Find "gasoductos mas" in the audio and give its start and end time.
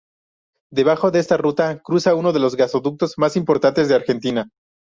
2.55-3.35